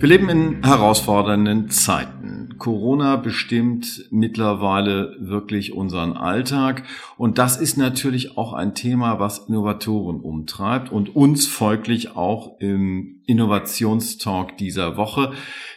[0.00, 2.39] Wir leben in herausfordernden Zeiten.
[2.60, 6.84] Corona bestimmt mittlerweile wirklich unseren Alltag.
[7.16, 13.20] Und das ist natürlich auch ein Thema, was Innovatoren umtreibt und uns folglich auch im
[13.26, 15.32] Innovationstalk dieser Woche.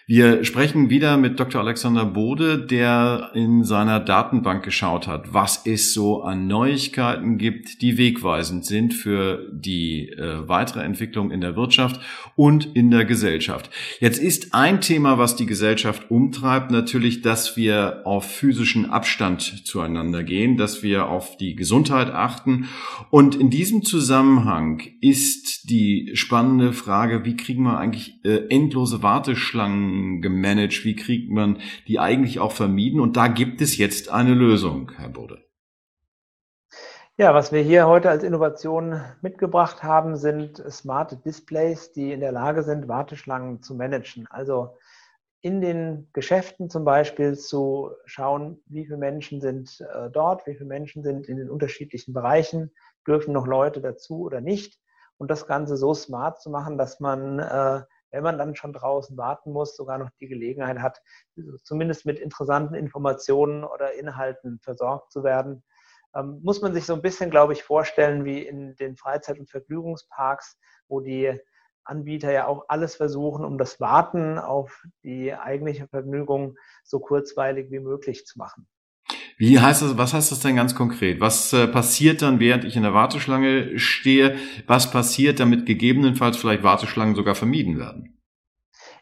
[0.05, 1.61] Wir sprechen wieder mit Dr.
[1.61, 7.97] Alexander Bode, der in seiner Datenbank geschaut hat, was es so an Neuigkeiten gibt, die
[7.97, 12.01] wegweisend sind für die äh, weitere Entwicklung in der Wirtschaft
[12.35, 13.69] und in der Gesellschaft.
[14.01, 20.23] Jetzt ist ein Thema, was die Gesellschaft umtreibt, natürlich, dass wir auf physischen Abstand zueinander
[20.23, 22.67] gehen, dass wir auf die Gesundheit achten.
[23.09, 30.21] Und in diesem Zusammenhang ist die spannende Frage, wie kriegen wir eigentlich äh, endlose Warteschlangen
[30.21, 30.83] gemanagt?
[30.83, 32.99] Wie kriegt man die eigentlich auch vermieden?
[32.99, 35.43] Und da gibt es jetzt eine Lösung, Herr Bode.
[37.15, 42.31] Ja, was wir hier heute als Innovation mitgebracht haben, sind smarte Displays, die in der
[42.31, 44.25] Lage sind, Warteschlangen zu managen.
[44.31, 44.75] Also
[45.43, 50.65] in den Geschäften zum Beispiel zu schauen, wie viele Menschen sind äh, dort, wie viele
[50.65, 52.71] Menschen sind in den unterschiedlichen Bereichen,
[53.05, 54.79] dürfen noch Leute dazu oder nicht.
[55.17, 57.81] Und das Ganze so smart zu machen, dass man äh,
[58.13, 61.01] wenn man dann schon draußen warten muss, sogar noch die Gelegenheit hat,
[61.63, 65.63] zumindest mit interessanten Informationen oder Inhalten versorgt zu werden.
[66.15, 69.49] Ähm, muss man sich so ein bisschen, glaube ich, vorstellen wie in den Freizeit- und
[69.49, 71.39] Vergnügungsparks, wo die
[71.85, 77.79] Anbieter ja auch alles versuchen, um das Warten auf die eigentliche Vergnügung so kurzweilig wie
[77.79, 78.67] möglich zu machen.
[79.37, 81.19] Wie heißt das, was heißt das denn ganz konkret?
[81.19, 84.37] Was äh, passiert dann, während ich in der Warteschlange stehe?
[84.67, 88.19] Was passiert, damit gegebenenfalls vielleicht Warteschlangen sogar vermieden werden?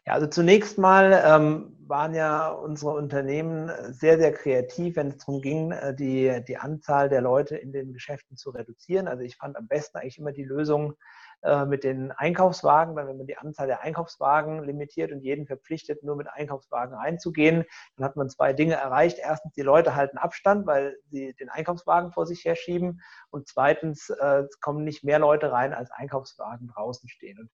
[0.05, 5.41] Ja, also zunächst mal ähm, waren ja unsere Unternehmen sehr, sehr kreativ, wenn es darum
[5.41, 9.07] ging, äh, die, die Anzahl der Leute in den Geschäften zu reduzieren.
[9.07, 10.95] Also ich fand am besten eigentlich immer die Lösung,
[11.43, 16.15] äh, mit den Einkaufswagen, wenn man die Anzahl der Einkaufswagen limitiert und jeden verpflichtet, nur
[16.15, 19.17] mit Einkaufswagen einzugehen, dann hat man zwei Dinge erreicht.
[19.19, 23.01] Erstens, die Leute halten Abstand, weil sie den Einkaufswagen vor sich herschieben.
[23.31, 27.39] Und zweitens, äh, es kommen nicht mehr Leute rein, als Einkaufswagen draußen stehen.
[27.39, 27.49] Und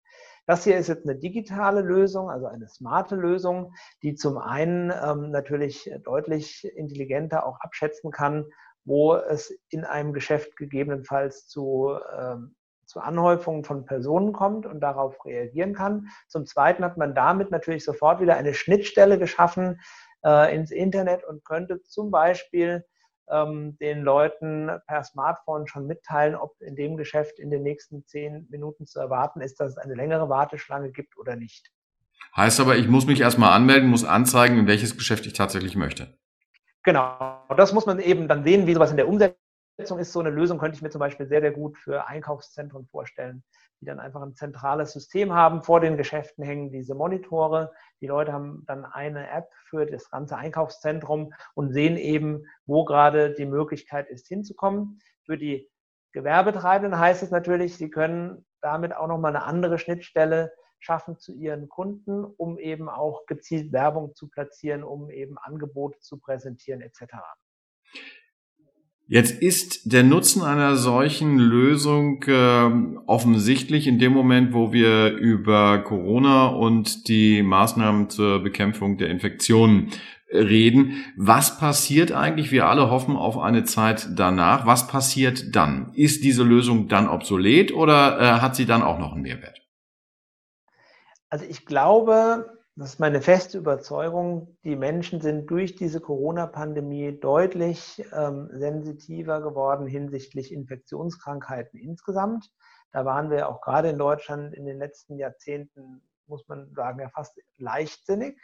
[0.45, 5.31] das hier ist jetzt eine digitale Lösung, also eine smarte Lösung, die zum einen ähm,
[5.31, 8.45] natürlich deutlich intelligenter auch abschätzen kann,
[8.83, 12.55] wo es in einem Geschäft gegebenenfalls zu ähm,
[12.87, 16.07] zu Anhäufungen von Personen kommt und darauf reagieren kann.
[16.27, 19.79] Zum Zweiten hat man damit natürlich sofort wieder eine Schnittstelle geschaffen
[20.25, 22.85] äh, ins Internet und könnte zum Beispiel
[23.29, 28.47] ähm, den Leuten per Smartphone schon mitteilen, ob in dem Geschäft in den nächsten zehn
[28.49, 31.71] Minuten zu erwarten ist, dass es eine längere Warteschlange gibt oder nicht.
[32.35, 36.17] Heißt aber, ich muss mich erstmal anmelden, muss anzeigen, in welches Geschäft ich tatsächlich möchte.
[36.83, 39.37] Genau, das muss man eben dann sehen, wie sowas in der Umsetzung
[39.77, 43.43] ist so eine Lösung, könnte ich mir zum Beispiel sehr, sehr gut für Einkaufszentren vorstellen,
[43.79, 45.61] die dann einfach ein zentrales System haben.
[45.61, 47.71] Vor den Geschäften hängen diese Monitore.
[48.01, 53.33] Die Leute haben dann eine App für das ganze Einkaufszentrum und sehen eben, wo gerade
[53.33, 54.99] die Möglichkeit ist, hinzukommen.
[55.25, 55.69] Für die
[56.11, 61.69] Gewerbetreibenden heißt es natürlich, sie können damit auch nochmal eine andere Schnittstelle schaffen zu ihren
[61.69, 67.15] Kunden, um eben auch gezielt Werbung zu platzieren, um eben Angebote zu präsentieren etc.
[69.09, 72.69] Jetzt ist der Nutzen einer solchen Lösung äh,
[73.05, 79.91] offensichtlich in dem Moment, wo wir über Corona und die Maßnahmen zur Bekämpfung der Infektionen
[80.29, 81.05] reden.
[81.15, 82.51] Was passiert eigentlich?
[82.51, 84.65] Wir alle hoffen auf eine Zeit danach.
[84.65, 85.93] Was passiert dann?
[85.93, 89.61] Ist diese Lösung dann obsolet oder äh, hat sie dann auch noch einen Mehrwert?
[91.29, 98.05] Also ich glaube, das ist meine feste Überzeugung, die Menschen sind durch diese Corona-Pandemie deutlich
[98.13, 102.51] ähm, sensitiver geworden hinsichtlich Infektionskrankheiten insgesamt.
[102.91, 107.09] Da waren wir auch gerade in Deutschland in den letzten Jahrzehnten, muss man sagen, ja
[107.09, 108.39] fast leichtsinnig.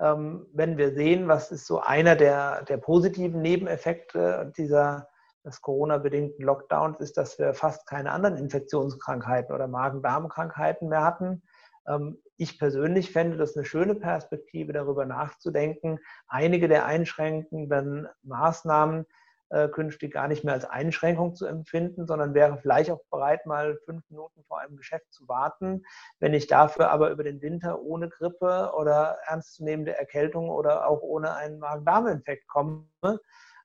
[0.00, 5.08] Ähm, wenn wir sehen, was ist so einer der, der positiven Nebeneffekte dieser
[5.46, 11.42] des Corona-bedingten Lockdowns, ist, dass wir fast keine anderen Infektionskrankheiten oder Magen-Darm-Krankheiten mehr hatten
[12.36, 19.06] ich persönlich fände das eine schöne Perspektive, darüber nachzudenken, einige der einschränkenden Maßnahmen
[19.50, 23.78] äh, künftig gar nicht mehr als Einschränkung zu empfinden, sondern wäre vielleicht auch bereit, mal
[23.84, 25.84] fünf Minuten vor einem Geschäft zu warten.
[26.18, 31.34] Wenn ich dafür aber über den Winter ohne Grippe oder ernstzunehmende Erkältung oder auch ohne
[31.34, 32.88] einen Magen-Darm-Infekt komme,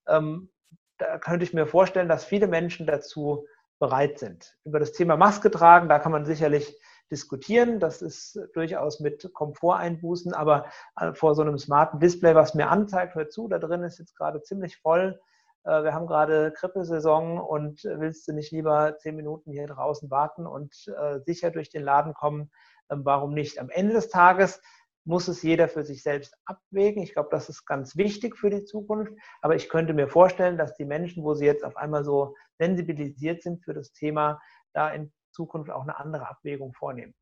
[0.07, 0.51] ähm,
[0.99, 3.47] da könnte ich mir vorstellen, dass viele Menschen dazu
[3.79, 4.55] bereit sind.
[4.63, 6.79] Über das Thema Maske tragen, da kann man sicherlich
[7.11, 7.79] diskutieren.
[7.79, 10.65] Das ist durchaus mit Komforteinbußen, aber
[10.99, 14.15] äh, vor so einem smarten Display, was mir anzeigt, hört zu, da drin ist jetzt
[14.17, 15.19] gerade ziemlich voll.
[15.65, 20.47] äh, wir haben gerade Grippesaison und willst du nicht lieber zehn Minuten hier draußen warten
[20.47, 22.49] und äh, sicher durch den Laden kommen?
[22.89, 23.59] Ähm, warum nicht?
[23.59, 24.61] Am Ende des Tages
[25.03, 27.01] muss es jeder für sich selbst abwägen.
[27.01, 29.13] Ich glaube, das ist ganz wichtig für die Zukunft.
[29.41, 33.41] Aber ich könnte mir vorstellen, dass die Menschen, wo sie jetzt auf einmal so sensibilisiert
[33.41, 34.39] sind für das Thema,
[34.73, 35.11] da in
[35.41, 37.15] Zukunft auch eine andere Abwägung vornehmen.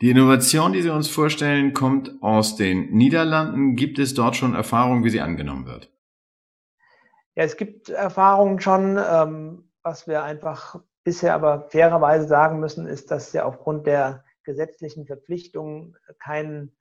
[0.00, 3.76] Die Innovation, die Sie uns vorstellen, kommt aus den Niederlanden.
[3.76, 5.92] Gibt es dort schon Erfahrungen, wie sie angenommen wird?
[7.36, 8.98] Ja, es gibt Erfahrungen schon.
[8.98, 15.06] Ähm, was wir einfach bisher aber fairerweise sagen müssen, ist, dass ja aufgrund der gesetzlichen
[15.06, 16.72] Verpflichtungen keinen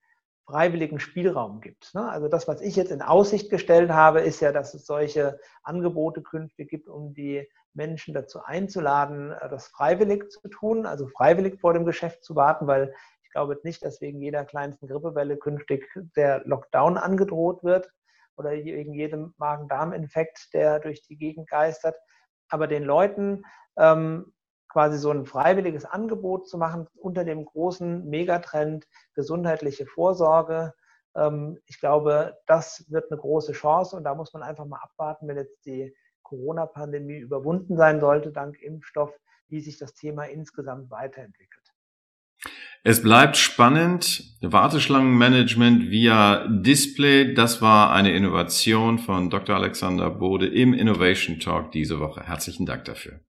[0.51, 1.93] freiwilligen Spielraum gibt.
[1.95, 2.09] Ne?
[2.09, 6.21] Also das, was ich jetzt in Aussicht gestellt habe, ist ja, dass es solche Angebote
[6.21, 11.73] künftig gibt, um die Menschen dazu einzuladen, äh, das freiwillig zu tun, also freiwillig vor
[11.73, 12.93] dem Geschäft zu warten, weil
[13.23, 15.87] ich glaube nicht, dass wegen jeder kleinsten Grippewelle künftig
[16.17, 17.89] der Lockdown angedroht wird
[18.35, 21.95] oder wegen jedem Magen-Darm-Infekt, der durch die Gegend geistert.
[22.49, 23.43] Aber den Leuten
[23.77, 24.33] ähm,
[24.71, 30.73] quasi so ein freiwilliges Angebot zu machen unter dem großen Megatrend gesundheitliche Vorsorge.
[31.15, 35.27] Ähm, ich glaube, das wird eine große Chance und da muss man einfach mal abwarten,
[35.27, 39.13] wenn jetzt die Corona-Pandemie überwunden sein sollte, dank Impfstoff,
[39.49, 41.61] wie sich das Thema insgesamt weiterentwickelt.
[42.83, 44.23] Es bleibt spannend.
[44.41, 49.55] Warteschlangenmanagement via Display, das war eine Innovation von Dr.
[49.55, 52.23] Alexander Bode im Innovation Talk diese Woche.
[52.23, 53.19] Herzlichen Dank dafür.